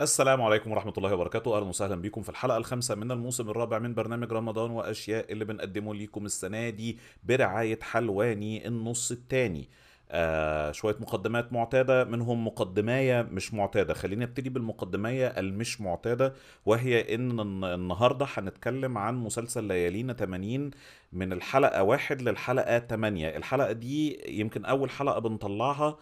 [0.00, 1.56] السلام عليكم ورحمة الله وبركاته.
[1.56, 5.94] أهلا وسهلا بكم في الحلقة الخامسة من الموسم الرابع من برنامج رمضان وأشياء اللي بنقدمه
[5.94, 9.68] لكم السنة دي برعاية حلواني النص التاني.
[10.10, 13.94] آه شوية مقدمات معتادة منهم مقدماية مش معتادة.
[13.94, 16.34] خليني أبتدي بالمقدماية المش معتادة
[16.66, 20.70] وهي إن الن- النهاردة هنتكلم عن مسلسل ليالينا 80
[21.12, 25.98] من الحلقة واحد للحلقة 8 الحلقة دي يمكن أول حلقة بنطلعها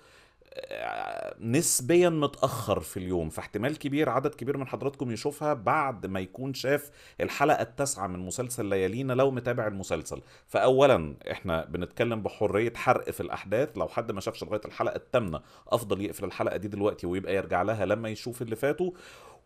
[1.41, 6.91] نسبيا متأخر في اليوم فاحتمال كبير عدد كبير من حضراتكم يشوفها بعد ما يكون شاف
[7.21, 10.23] الحلقة التاسعة من مسلسل ليالينا لو متابع المسلسل.
[10.47, 13.79] فأولا إحنا بنتكلم بحرية حرق في الأحداث.
[13.79, 17.87] لو حد ما شافش لغاية الحلقة الثامنة أفضل يقفل الحلقة دي دلوقتي ويبقى يرجع لها
[17.87, 18.91] لما يشوف اللي فاتوا.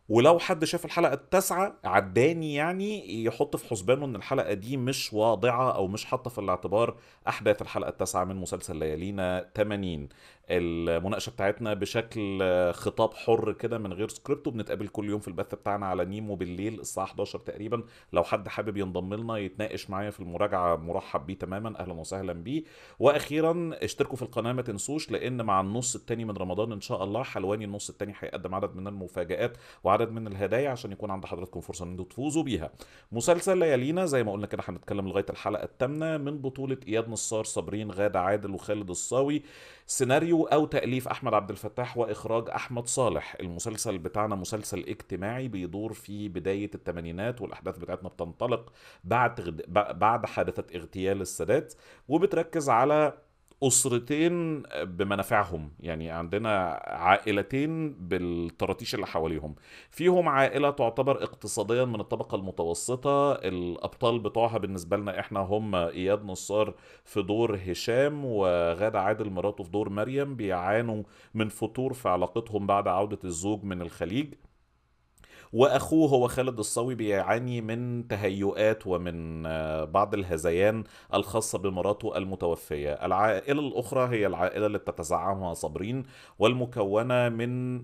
[0.08, 5.74] ولو حد شاف الحلقة التاسعة عداني يعني يحط في حسبانه إن الحلقة دي مش واضعة
[5.74, 6.96] أو مش حاطة في الاعتبار
[7.28, 10.08] أحداث الحلقة التاسعة من مسلسل ليالينا 80
[10.50, 15.86] المناقشة بتاعتنا بشكل خطاب حر كده من غير سكريبت وبنتقابل كل يوم في البث بتاعنا
[15.86, 20.76] على نيمو بالليل الساعة 11 تقريبا لو حد حابب ينضم لنا يتناقش معايا في المراجعة
[20.76, 22.62] مرحب بيه تماما أهلا وسهلا بيه
[22.98, 27.22] وأخيرا اشتركوا في القناة ما تنسوش لأن مع النص التاني من رمضان إن شاء الله
[27.22, 31.84] حلواني النص التاني هيقدم عدد من المفاجآت وعدد من الهدايا عشان يكون عند حضراتكم فرصة
[31.84, 32.70] إن أنتوا تفوزوا بيها.
[33.12, 37.90] مسلسل ليالينا زي ما قلنا كده هنتكلم لغاية الحلقة الثامنه من بطولة إياد نصار، صابرين
[37.90, 39.42] غادة عادل وخالد الصاوي.
[39.90, 43.36] سيناريو أو تأليف أحمد عبد الفتاح وإخراج أحمد صالح.
[43.40, 48.72] المسلسل بتاعنا مسلسل اجتماعي بيدور في بداية الثمانينات والأحداث بتاعتنا بتنطلق
[49.04, 49.64] بعد.
[49.98, 51.74] بعد حادثة اغتيال السادات
[52.08, 53.18] وبتركز على
[53.62, 55.70] أسرتين بمنافعهم.
[55.80, 59.54] يعني عندنا عائلتين بالطراطيش اللي حواليهم.
[59.90, 63.32] فيهم عائلة تعتبر اقتصاديا من الطبقة المتوسطة.
[63.32, 69.70] الأبطال بتوعها بالنسبة لنا إحنا هم إياد نصار في دور هشام وغادة عادل مراته في
[69.70, 70.36] دور مريم.
[70.36, 71.02] بيعانوا
[71.34, 74.34] من فتور في علاقتهم بعد عودة الزوج من الخليج.
[75.52, 80.84] وأخوه هو خالد الصاوي بيعاني من تهيؤات ومن آه، بعض الهذيان
[81.14, 82.92] الخاصة بمراته المتوفية.
[82.92, 86.04] العائلة الأخرى هي العائلة اللي بتتزعمها صابرين
[86.38, 87.82] والمكونة من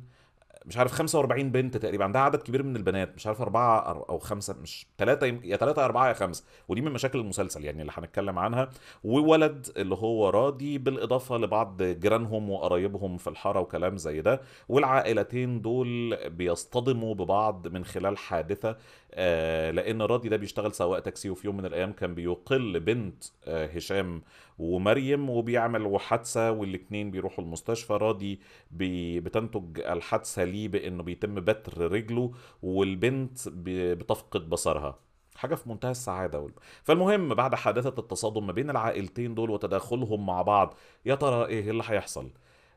[0.67, 4.19] مش عارف 45 بنت تقريبا عندها عدد كبير من البنات مش عارف أربعة أر- أو
[4.19, 6.45] خمسة مش ثلاثة يا ثلاثة يا أربعة يا خمسة.
[6.69, 8.71] ودي من مشاكل المسلسل يعني اللي هنتكلم عنها.
[9.05, 14.41] وولد اللي هو راضي بالإضافة لبعض جيرانهم وقرايبهم في الحارة وكلام زي ده.
[14.69, 18.77] والعائلتين دول بيصطدموا ببعض من خلال حادثة
[19.15, 23.67] آه لأن راضي ده بيشتغل سواق تاكسي وفي يوم من الأيام كان بيقل بنت آه
[23.67, 24.23] هشام
[24.59, 28.41] ومريم وبيعمل حادثة والاتنين بيروحوا المستشفى راضي
[28.71, 34.99] بتنتج الحادثة ليه بأنه بيتم بتر رجله والبنت بتفقد بصرها.
[35.37, 36.49] حاجة في منتهى السعادة
[36.85, 40.75] فالمهم بعد حادثة التصادم ما بين العائلتين دول وتداخلهم مع بعض
[41.07, 42.31] يا ترى إيه اللي هيحصل؟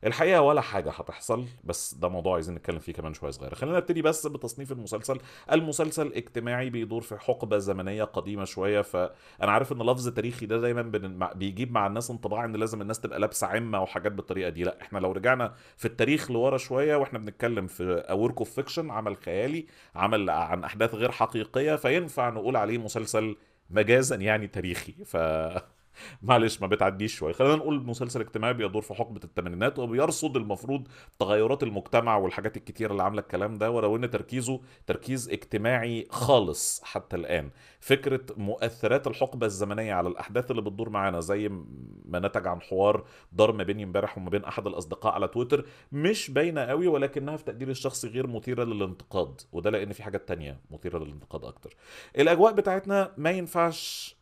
[0.06, 4.02] الحقيقة ولا حاجة هتحصل بس ده موضوع عايزين نتكلم فيه كمان شوية صغيرة خلينا نبتدي
[4.02, 5.18] بس بتصنيف المسلسل.
[5.52, 10.82] المسلسل اجتماعي بيدور في حقبة زمنية قديمة شوية فأنا عارف إن لفظ تاريخي ده دايما
[11.36, 14.64] بيجيب مع الناس انطباع إن لازم الناس تبقى لابسة عمة وحاجات بالطريقة دي.
[14.64, 19.18] لا إحنا لو رجعنا في التاريخ لورا شوية وإحنا بنتكلم في work of fiction عمل
[19.18, 19.66] خيالي
[19.96, 23.36] عمل عن أحداث غير حقيقية فينفع نقول عليه مسلسل
[23.70, 24.92] مجازا يعني تاريخي.
[25.06, 25.18] ف
[26.22, 27.34] معلش ما بتعديش شوية.
[27.34, 30.88] خلينا نقول مسلسل اجتماعي بيدور في حقبة الثمانينات وبيرصد المفروض
[31.20, 37.16] تغيرات المجتمع والحاجات الكتيره اللي عاملة الكلام ده ولو إن تركيزه تركيز اجتماعي خالص حتى
[37.16, 37.50] الآن.
[37.80, 41.50] فكرة مؤثرات الحقبة الزمنية على الأحداث اللي بتدور معانا زي
[42.06, 46.32] ما نتج عن حوار دار ما بيني امبارح وما بين أحد الأصدقاء على تويتر مش
[46.32, 50.98] باينة قوي ولكنها في تقديري الشخصي غير مثيرة للانتقاد وده لأن في حاجات تانية مثيرة
[50.98, 51.76] للانتقاد أكتر.
[52.18, 54.19] الأجواء بتاعتنا ما ينفعش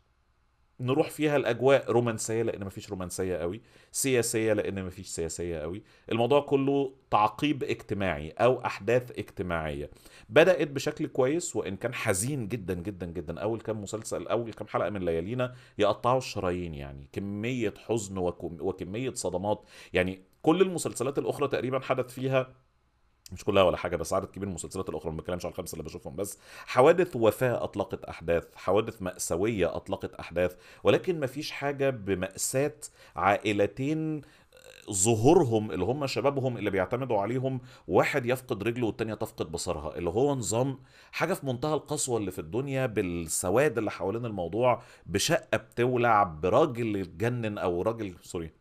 [0.79, 3.61] نروح فيها الأجواء رومانسية لأن مفيش رومانسية قوي.
[3.91, 5.83] سياسية لأن مفيش سياسية قوي.
[6.11, 9.89] الموضوع كله تعقيب اجتماعي أو أحداث اجتماعية.
[10.29, 13.39] بدأت بشكل كويس وإن كان حزين جدا جدا جدا.
[13.39, 19.13] أول كام مسلسل أول كام حلقة من ليالينا يقطعوا الشرايين يعني كمية حزن وكم وكمية
[19.13, 19.65] صدمات.
[19.93, 22.53] يعني كل المسلسلات الأخرى تقريبا حدث فيها
[23.31, 25.83] مش كلها ولا حاجة بس عدد كبير من المسلسلات الأخرى ما بتكلمش على الخمسة اللي
[25.83, 26.15] بشوفهم.
[26.15, 32.73] بس حوادث وفاة أطلقت أحداث حوادث مأساوية أطلقت أحداث ولكن ما فيش حاجة بمأساة
[33.15, 34.21] عائلتين
[34.91, 39.97] ظهورهم اللي هم شبابهم اللي بيعتمدوا عليهم واحد يفقد رجله والتانية تفقد بصرها.
[39.97, 40.79] اللي هو نظام
[41.11, 47.57] حاجة في منتهى القسوة اللي في الدنيا بالسواد اللي حوالين الموضوع بشقة بتولع براجل اتجنن
[47.57, 48.51] أو راجل سوري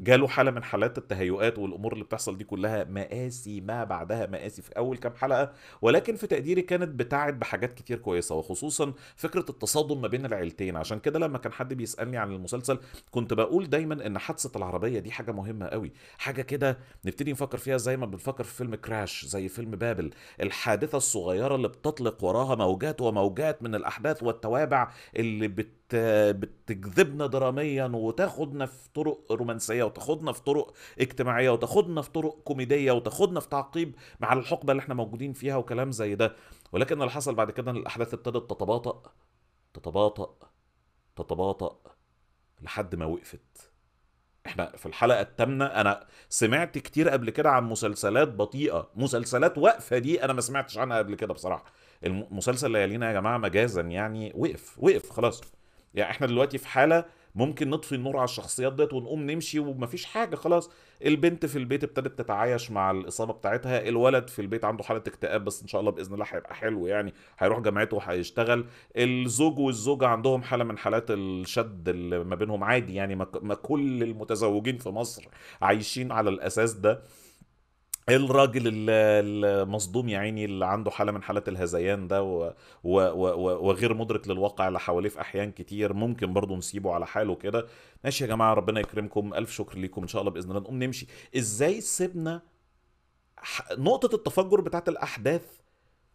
[0.00, 4.70] جاله حالة من حالات التهيؤات والأمور اللي بتحصل دي كلها مآسي ما بعدها مآسي في
[4.76, 10.08] أول كام حلقة ولكن في تقديري كانت بتاعت بحاجات كتير كويسة وخصوصا فكرة التصادم ما
[10.08, 10.76] بين العيلتين.
[10.76, 12.78] عشان كده لما كان حد بيسألني عن المسلسل
[13.10, 17.76] كنت بقول دايما إن حادثة العربية دي حاجة مهمة قوي حاجة كده نبتدي نفكر فيها
[17.76, 20.10] زي ما بنفكر في فيلم كراش زي فيلم بابل
[20.40, 28.66] الحادثة الصغيرة اللي بتطلق وراها موجات وموجات من الأحداث والتوابع اللي بت بتجذبنا دراميا وتاخدنا
[28.66, 34.32] في طرق رومانسية وتاخدنا في طرق اجتماعية وتاخدنا في طرق كوميدية وتاخدنا في تعقيب مع
[34.32, 36.36] الحقبة اللي إحنا موجودين فيها وكلام زي ده.
[36.72, 39.02] ولكن اللي حصل بعد كده إن الأحداث ابتدت تتباطأ
[39.74, 40.34] تتباطأ
[41.16, 41.78] تتباطأ
[42.62, 43.70] لحد ما وقفت.
[44.46, 48.90] إحنا في الحلقة الثامنه أنا سمعت كتير قبل كده عن مسلسلات بطيئة.
[48.94, 51.64] مسلسلات واقفة دي أنا ما سمعتش عنها قبل كده بصراحة.
[52.04, 55.40] المسلسل ليالينا يا جماعة مجازا يعني وقف وقف خلاص.
[55.94, 57.04] يعني إحنا دلوقتي في حالة
[57.34, 60.70] ممكن نطفي النور على الشخصيات ديت ونقوم نمشي ومفيش حاجة خلاص.
[61.04, 65.62] البنت في البيت ابتدت تتعايش مع الإصابة بتاعتها الولد في البيت عنده حالة اكتئاب بس
[65.62, 68.64] إن شاء الله بإذن الله هيبقى حلو يعني هيروح جامعته وهيشتغل.
[68.96, 74.78] الزوج والزوجة عندهم حالة من حالات الشد اللي ما بينهم عادي يعني ما كل المتزوجين
[74.78, 75.28] في مصر
[75.62, 77.02] عايشين على الأساس ده.
[78.08, 82.54] الراجل المصدوم يا عيني اللي عنده حالة من حالات الهذيان ده و...
[82.84, 82.98] و...
[83.00, 83.68] و...
[83.68, 87.66] وغير مدرك للواقع اللي حواليه في أحيان كتير ممكن برضه نسيبه على حاله كده.
[88.04, 89.34] ماشي يا جماعة ربنا يكرمكم.
[89.34, 90.02] ألف شكر ليكم.
[90.02, 91.06] إن شاء الله بإذن الله نقوم نمشي.
[91.36, 92.42] إزاي سيبنا
[93.78, 95.46] نقطة التفجر بتاعت الأحداث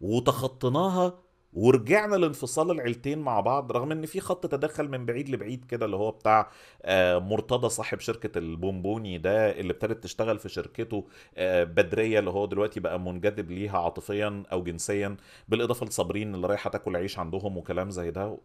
[0.01, 1.19] وتخطيناها
[1.54, 5.96] ورجعنا لانفصال العيلتين مع بعض رغم إن في خط تدخل من بعيد لبعيد كده اللي
[5.96, 6.51] هو بتاع
[6.81, 11.07] آه، مرتضى صاحب شركة البونبوني ده اللي ابتدت تشتغل في شركته
[11.38, 15.18] آه، بدرية اللي هو دلوقتي بقى منجذب ليها عاطفيا أو جنسيا
[15.48, 18.38] بالإضافة لصابرين اللي رايحة تاكل عيش عندهم وكلام زي ده.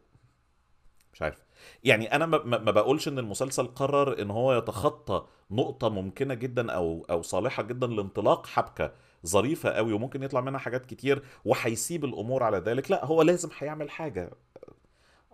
[1.12, 1.39] مش عارف.
[1.84, 7.22] يعني أنا ما بقولش إن المسلسل قرر إن هو يتخطى نقطة ممكنة جدا أو أو
[7.22, 8.93] صالحة جدا لانطلاق حبكة
[9.26, 12.90] ظريفة قوي وممكن يطلع منها حاجات كتير وهيسيب الأمور على ذلك.
[12.90, 14.31] لا هو لازم هيعمل حاجة.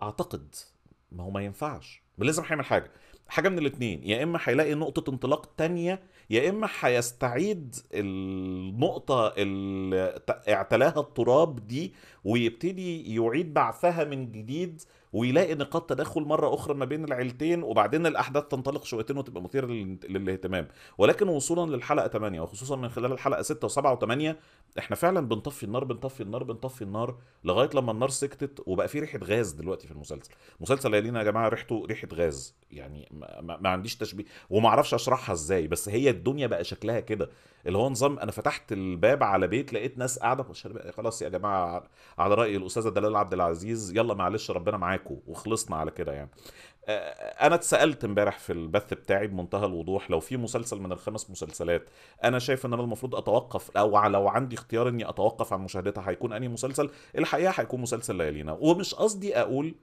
[0.01, 0.55] أعتقد
[1.11, 2.01] ما هو ما ينفعش.
[2.17, 2.91] لازم هيعمل حاجة.
[3.27, 5.99] حاجة من الاثنين يا إما هيلاقي نقطة انطلاق تانية
[6.29, 11.93] يا إما هيستعيد النقطة اللي اعتلاها التراب دي
[12.23, 14.81] ويبتدي يعيد بعثها من جديد
[15.13, 19.65] ويلاقي نقاط تدخل مرة أخرى ما بين العيلتين وبعدين الأحداث تنطلق شويتين وتبقى مثيرة
[20.09, 20.67] للاهتمام.
[20.97, 24.35] ولكن وصولا للحلقة 8 وخصوصا من خلال الحلقة 6 و7 و8
[24.79, 29.19] إحنا فعلا بنطفي النار بنطفي النار بنطفي النار لغاية لما النار سكتت وبقى في ريحة
[29.23, 30.31] غاز دلوقتي في المسلسل.
[30.59, 35.33] مسلسل ليالينا يا جماعة ريحته ريحة غاز يعني ما, ما, عنديش تشبيه وما أعرفش أشرحها
[35.33, 37.29] إزاي بس هي الدنيا بقى شكلها كده.
[37.67, 40.45] اللي هو نظام أنا فتحت الباب على بيت لقيت ناس قاعدة
[40.91, 41.83] خلاص يا جماعة
[42.17, 46.29] على رأي الأستاذة دلال عبد العزيز يلا معلش ربنا معاكم وخلصنا على كده يعني.
[47.41, 51.89] أنا اتسألت امبارح في البث بتاعي بمنتهى الوضوح لو في مسلسل من الخمس مسلسلات
[52.23, 56.33] أنا شايف إن أنا المفروض أتوقف أو لو عندي اختيار إني أتوقف عن مشاهدتها هيكون
[56.33, 58.57] أنهي مسلسل؟ الحقيقة هيكون مسلسل ليالينا.
[58.59, 59.75] ومش قصدي أقول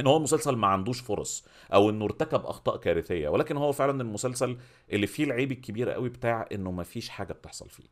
[0.00, 4.56] إن هو مسلسل ما عندوش فرص أو إنه ارتكب أخطاء كارثية ولكن هو فعلا المسلسل
[4.92, 7.84] اللي فيه العيب الكبير قوي بتاع إنه ما فيش حاجة بتحصل فيه.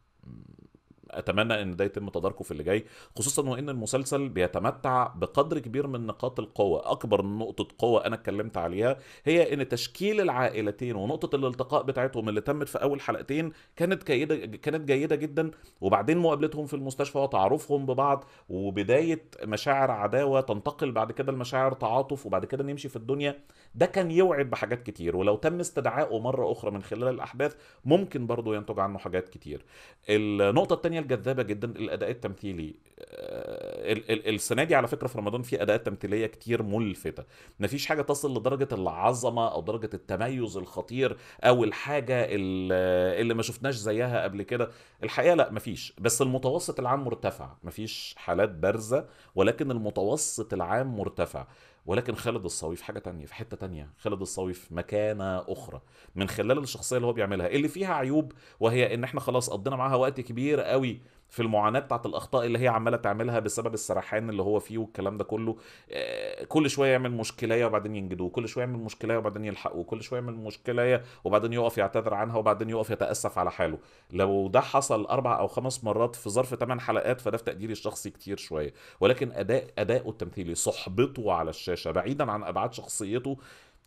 [1.10, 2.84] أتمنى إن ده يتم تداركه في اللي جاي
[3.16, 6.90] خصوصا وإن المسلسل بيتمتع بقدر كبير من نقاط القوة.
[6.90, 12.68] أكبر نقطة قوة أنا اتكلمت عليها هي إن تشكيل العائلتين ونقطة الالتقاء بتاعتهم اللي تمت
[12.68, 15.50] في أول حلقتين كانت جيدة كانت جيدة جدا
[15.80, 22.44] وبعدين مقابلتهم في المستشفى وتعارفهم ببعض وبداية مشاعر عداوة تنتقل بعد كده لمشاعر تعاطف وبعد
[22.44, 23.38] كده نمشي في الدنيا
[23.74, 25.16] ده كان يوعد بحاجات كتير.
[25.16, 29.64] ولو تم استدعائه مرة أخرى من خلال الأحداث ممكن برضه ينتج عنه حاجات كتير.
[30.08, 32.74] النقطة الثانية الجذابة جدا الأداء التمثيلي.
[32.98, 33.92] آه،
[34.30, 37.24] السنة دي على فكرة في رمضان في أداءات تمثيلية كتير ملفتة.
[37.60, 44.22] مفيش حاجة تصل لدرجة العظمة أو درجة التميز الخطير أو الحاجة اللي ما شفناش زيها
[44.22, 44.70] قبل كده.
[45.02, 45.94] الحقيقة لا مفيش.
[45.98, 47.52] بس المتوسط العام مرتفع.
[47.62, 51.46] مفيش حالات بارزة ولكن المتوسط العام مرتفع.
[51.86, 53.90] ولكن خالد الصاوي في حاجة تانية في حتة تانية.
[53.98, 55.82] خالد الصاوي في مكانة أخرى
[56.14, 57.46] من خلال الشخصية اللي هو بيعملها.
[57.46, 61.00] اللي فيها عيوب وهي إن إحنا خلاص قضينا معاها وقت كبير قوي
[61.34, 65.24] في المعاناة بتاعت الأخطاء اللي هي عمالة تعملها بسبب السرحان اللي هو فيه والكلام ده
[65.24, 65.56] كله
[65.90, 70.20] آه، كل شوية يعمل مشكلة وبعدين ينجدوه كل شوية يعمل مشكلة وبعدين يلحقوه كل شوية
[70.20, 73.78] يعمل مشكلة وبعدين يقف يعتذر عنها وبعدين يقف يتأسف على حاله.
[74.10, 78.10] لو ده حصل أربع أو خمس مرات في ظرف ثمان حلقات فده في تقديري الشخصي
[78.10, 78.74] كتير شوية.
[79.00, 83.36] ولكن اداء اداؤه التمثيلي صحبته على الشاشة بعيدا عن أبعاد شخصيته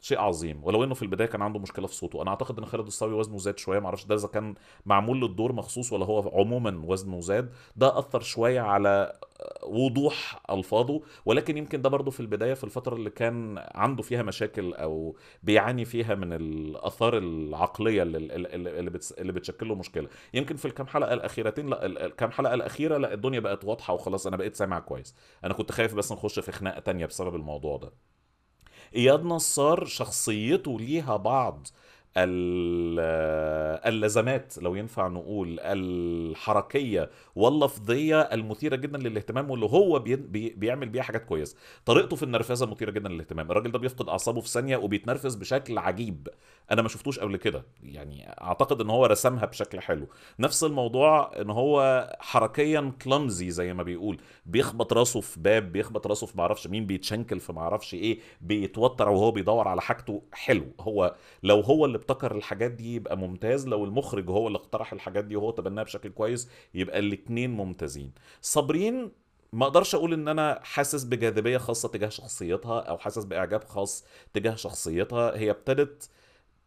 [0.01, 0.63] شيء عظيم.
[0.63, 2.21] ولو إنه في البداية كان عنده مشكلة في صوته.
[2.21, 3.79] أنا أعتقد إن خالد الصاوي وزنه زاد شوية.
[3.79, 7.53] معرفش ده إذا كان معمول للدور مخصوص ولا هو عموما وزنه زاد.
[7.75, 9.19] ده أثر شوية على
[9.63, 11.01] وضوح ألفاظه.
[11.25, 15.85] ولكن يمكن ده برضه في البداية في الفترة اللي كان عنده فيها مشاكل أو بيعاني
[15.85, 20.07] فيها من الأثار العقلية اللي اللي, اللي بتشكل له مشكلة.
[20.33, 24.27] يمكن في الكام حلقة الأخيرتين لا الكام حلقة الأخيرة لا الدنيا بقت واضحة وخلاص.
[24.27, 25.15] أنا بقيت سامع كويس.
[25.43, 27.91] أنا كنت خايف بس نخش في خناقة تانية بسبب الموضوع ده.
[28.97, 31.67] إياد نصار شخصيته ليها بعض.
[33.85, 40.15] اللزمات لو ينفع نقول الحركية واللفظية المثيرة جدا للاهتمام واللي هو بي
[40.49, 41.55] بيعمل بيها حاجات كويسة.
[41.85, 43.51] طريقته في النرفزة مثيرة جدا للاهتمام.
[43.51, 46.27] الراجل ده بيفقد أعصابه في ثانية وبيتنرفز بشكل عجيب.
[46.71, 47.63] أنا ما شفتوش قبل كده.
[47.83, 50.07] يعني أعتقد إن هو رسمها بشكل حلو.
[50.39, 54.17] نفس الموضوع إن هو حركيا كلمزي زي ما بيقول.
[54.45, 59.31] بيخبط راسه في باب بيخبط راسه في معرفش مين بيتشنكل في معرفش إيه بيتوتر وهو
[59.31, 60.21] بيدور على حاجته.
[60.31, 60.65] حلو.
[60.79, 65.25] هو لو هو اللي ابتكر الحاجات دي يبقى ممتاز لو المخرج هو اللي اقترح الحاجات
[65.25, 68.11] دي وهو تبناها بشكل كويس يبقى الاتنين ممتازين.
[68.41, 69.11] صابرين
[69.53, 74.55] ما أقدرش أقول ان أنا حاسس بجاذبية خاصة تجاه شخصيتها أو حاسس باعجاب خاص تجاه
[74.55, 75.37] شخصيتها.
[75.37, 76.09] هي ابتدت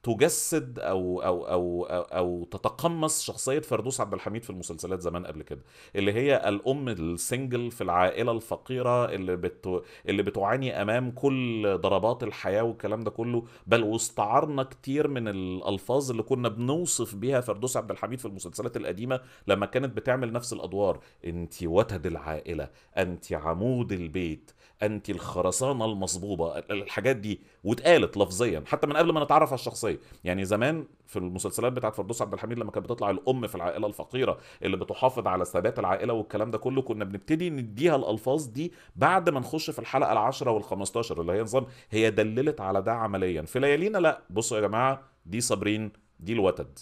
[0.02, 5.42] تجسد أو أو أو أو, أو تتقمص شخصية فردوس عبد الحميد في المسلسلات زمان قبل
[5.42, 5.60] كده
[5.96, 12.62] اللي هي الأم السنجل في العائلة الفقيرة اللي بت اللي بتعاني أمام كل ضربات الحياة
[12.62, 13.44] والكلام ده كله.
[13.66, 19.20] بل واستعرنا كتير من الألفاظ اللي كنا بنوصف بيها فردوس عبد الحميد في المسلسلات القديمة
[19.46, 21.00] لما كانت بتعمل نفس الأدوار.
[21.24, 24.50] أنت وتد العائلة أنت عمود البيت
[24.82, 28.64] أنت الخرسانة المصبوبة الحاجات دي واتقالت لفظيا.
[28.66, 29.89] حتى من قبل ما نتعرف على الشخصية.
[30.24, 34.38] يعني زمان في المسلسلات بتاعت فردوس عبد الحميد لما كانت بتطلع الأم في العائلة الفقيرة
[34.62, 39.40] اللي بتحافظ على ثبات العائلة والكلام ده كله كنا بنبتدي نديها الألفاظ دي بعد ما
[39.40, 43.42] نخش في الحلقة العاشرة وال15 اللي هي نظام هي دللت على ده عمليا.
[43.42, 44.20] في ليالينا لا.
[44.30, 46.78] بصوا يا جماعة دي صابرين دي الوتد.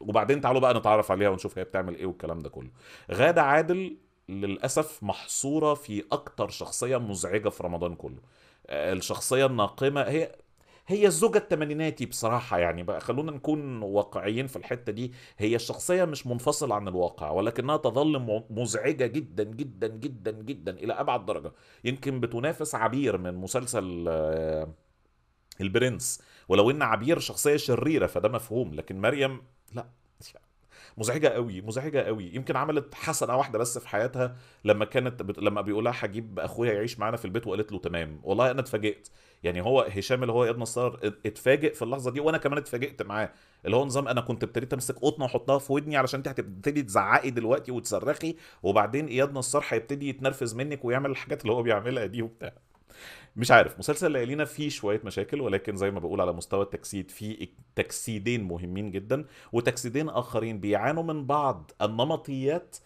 [0.00, 2.70] وبعدين تعالوا بقى نتعرف عليها ونشوف هي بتعمل إيه والكلام ده كله.
[3.12, 3.96] غادة عادل
[4.28, 8.18] للأسف محصورة في أكتر شخصية مزعجة في رمضان كله.
[8.66, 10.32] آه، الشخصية الناقمة هي
[10.90, 16.26] هي الزوجة التمانيناتي بصراحة يعني بقى خلونا نكون واقعيين في الحتة دي هي الشخصية مش
[16.26, 21.52] منفصلة عن الواقع ولكنها تظل مزعجة جدا جدا جدا جدا إلى أبعد درجة.
[21.84, 24.74] يمكن بتنافس عبير من مسلسل آه،
[25.60, 29.42] البرنس ولو إن عبير شخصية شريرة فده مفهوم لكن مريم
[29.74, 29.86] لا.
[30.98, 32.30] مزعجة قوي مزعجة قوي.
[32.34, 35.38] يمكن عملت حسنة واحدة بس في حياتها لما كانت بت...
[35.38, 38.20] لما بيقول لها هجيب أخويا يعيش معانا في البيت وقالت له تمام.
[38.22, 39.08] والله أنا اتفاجئت.
[39.42, 43.30] يعني هو هشام اللي هو اياد نصار اتفاجئ في اللحظة دي وأنا كمان اتفاجئت معاه.
[43.64, 47.30] اللي هو نظام أنا كنت ابتديت أمسك قطنة وأحطها في ودني علشان انت هتبتدي تزعقي
[47.30, 52.52] دلوقتي وتصرخي وبعدين اياد نصار هيبتدي يتنرفز منك ويعمل الحاجات اللي هو بيعملها دي وبتاع.
[53.36, 57.48] مش عارف مسلسل ليالينا فيه شوية مشاكل ولكن زي ما بقول على مستوى التجسيد في
[57.74, 62.76] تجسيدين مهمين جدا وتجسيدين آخرين بيعانوا من بعض النمطيات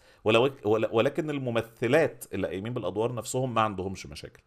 [0.91, 4.41] ولكن الممثلات اللي قايمين بالأدوار نفسهم ما عندهمش مشاكل.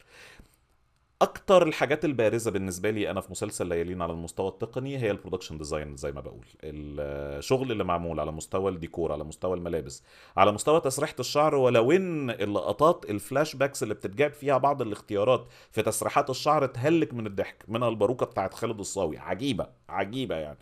[1.23, 5.59] أكتر الحاجات البارزة بالنسبة لي أنا في مسلسل ليالينا على المستوى التقني هي ال production
[5.59, 6.47] design زي ما بقول.
[6.65, 10.03] الشغل اللي معمول على مستوى الديكور على مستوى الملابس
[10.37, 15.83] على مستوى تسريحة الشعر ولو إن اللقطات ال flashbacks اللي بتتجاب فيها بعض الاختيارات في
[15.83, 19.19] تسريحات الشعر تهلك من الضحك منها الباروكة بتاعت خالد الصاوي.
[19.19, 20.59] عجيبة عجيبة يعني.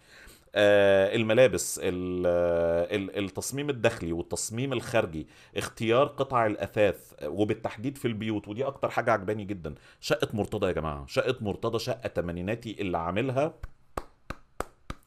[0.57, 9.45] الملابس التصميم الداخلي والتصميم الخارجي اختيار قطع الأثاث وبالتحديد في البيوت ودي أكتر حاجة عجباني
[9.45, 9.75] جدا.
[10.01, 13.55] شقة مرتضى يا جماعة شقة مرتضى شقة تمانيناتي اللي عاملها.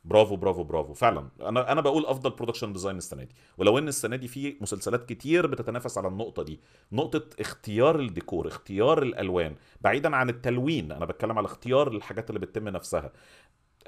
[0.05, 0.93] برافو برافو برافو.
[0.93, 3.35] فعلا أنا أنا بقول أفضل production design السنة دي.
[3.57, 6.59] ولو إن السنة دي في مسلسلات كتير بتتنافس على النقطة دي.
[6.91, 12.69] نقطة اختيار الديكور اختيار الألوان بعيدا عن التلوين أنا بتكلم على اختيار الحاجات اللي بتتم
[12.69, 13.11] نفسها.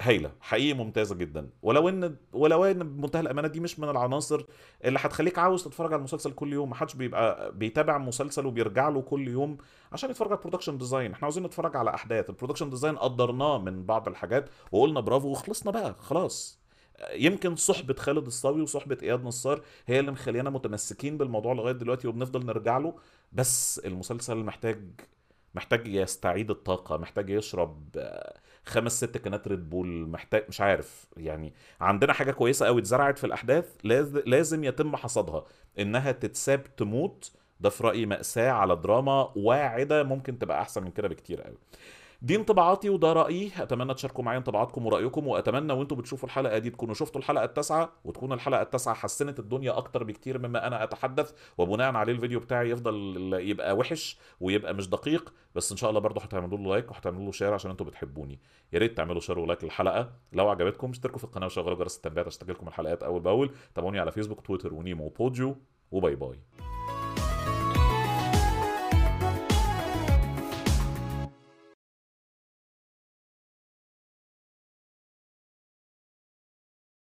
[0.02, 1.50] هايلة حقيقي ممتازة جدا.
[1.62, 4.44] ولو إن ولو إن بمنتهى الأمانة دي مش من العناصر
[4.84, 6.70] اللي هتخليك عاوز تتفرج على المسلسل كل يوم.
[6.70, 9.58] ما حدش بيبقى بيتابع مسلسل وبيرجع له كل يوم
[9.92, 12.30] عشان يتفرج على ال production design إحنا عاوزين نتفرج على أحداث.
[12.30, 16.62] ال production design قدرناه من بعض الحاجات وقلنا برافو وخلصنا بقى خلاص.
[17.14, 22.46] يمكن صحبة خالد الصاوي وصحبة إياد نصار هي اللي مخلينا متمسكين بالموضوع لغاية دلوقتي وبنفضل
[22.46, 22.94] نرجع له.
[23.32, 25.00] بس المسلسل محتاج
[25.54, 27.88] محتاج يستعيد الطاقة محتاج يشرب
[28.64, 31.06] خمس ست كنات ريد بول محتاج مش عارف.
[31.16, 33.64] يعني عندنا حاجة كويسة قوي اتزرعت في الأحداث
[34.26, 35.44] لازم يتم حصادها.
[35.78, 41.08] إنها تتساب تموت ده في رأيي مأساة على دراما واعدة ممكن تبقى أحسن من كده
[41.08, 41.58] بكتير قوي.
[42.22, 43.50] دي انطباعاتي وده رأيي.
[43.58, 48.32] أتمنى تشاركوا معايا انطباعاتكم ورأيكم وأتمنى وأنتم بتشوفوا الحلقة دي تكونوا شفتوا الحلقة التاسعة وتكون
[48.32, 51.32] الحلقة التاسعة حسنت الدنيا أكتر بكتير مما أنا أتحدث.
[51.58, 52.94] وبناء عليه الفيديو بتاعي يفضل
[53.32, 57.32] يبقى وحش ويبقى مش دقيق بس إن شاء الله برضه هتعملوا له like وهتعملوا له
[57.32, 58.40] share عشان أنتم بتحبوني.
[58.72, 60.10] يا ريت تعملوا share و like للحلقة.
[60.32, 63.50] لو عجبتكم اشتركوا في القناة وشغلوا جرس التنبيهات عشان تجيلكم الحلقات أول بأول.
[63.74, 65.56] تابعوني على فيسبوك تويتر ونيمو وبوديو
[65.90, 66.38] و bye bye.